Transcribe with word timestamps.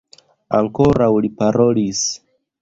Ankoraŭ 0.59 1.11
li 1.27 1.31
parolis. 1.43 2.01